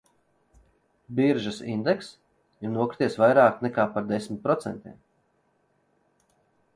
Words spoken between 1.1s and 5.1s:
Biržas indekss ir nokrities vairāk nekā par desmit procentiem.